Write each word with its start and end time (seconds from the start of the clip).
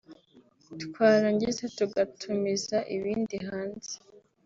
twarangiza 0.85 1.63
tugakatumiza 1.77 2.77
ibindi 2.95 3.35
hanze 3.47 3.93